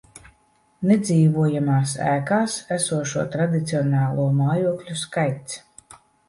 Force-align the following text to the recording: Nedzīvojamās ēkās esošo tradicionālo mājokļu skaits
Nedzīvojamās 0.91 1.93
ēkās 2.11 2.55
esošo 2.79 3.27
tradicionālo 3.37 4.27
mājokļu 4.41 4.99
skaits 5.05 5.63